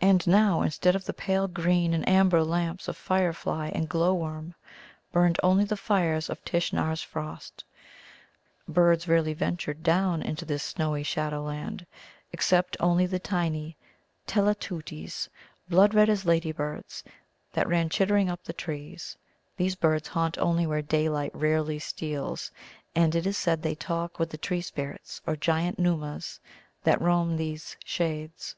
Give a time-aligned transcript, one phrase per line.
[0.00, 4.54] And now, instead of the pale green and amber lamps of firefly and glowworm,
[5.10, 7.64] burned only the fires of Tishnar's frost.
[8.68, 11.84] Birds rarely ventured down into this snowy shadowland,
[12.32, 13.76] except only the tiny
[14.28, 15.28] Telateuties,
[15.68, 17.02] blood red as ladybirds,
[17.52, 19.16] that ran chittering up the trees.
[19.56, 22.52] These birds haunt only where daylight rarely steals,
[22.94, 26.38] and it is said they talk with the tree spirits, or giant Nōōmas,
[26.84, 28.54] that roam these shades.